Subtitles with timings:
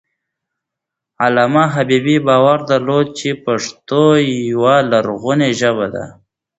[1.23, 4.03] علامه حبيبي باور درلود چې پښتو
[4.51, 6.05] یوه لرغونې ژبه ده.